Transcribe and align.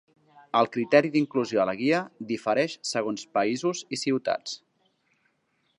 El 0.59 0.69
criteri 0.75 1.11
d'inclusió 1.15 1.61
a 1.63 1.65
la 1.71 1.75
guia 1.81 1.99
difereix 2.31 2.75
segons 2.93 3.27
països 3.37 3.83
i 3.95 4.01
ciutats. 4.05 4.57